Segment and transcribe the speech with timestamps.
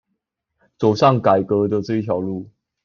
[0.79, 2.49] 走上改革的這一條路